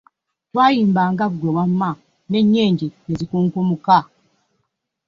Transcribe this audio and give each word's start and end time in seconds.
Twayimbanga 0.51 1.25
ggwe 1.31 1.49
wamma 1.57 1.89
n'ennyenje 2.29 2.87
ne 3.05 3.13
zikunkumuka. 3.19 3.97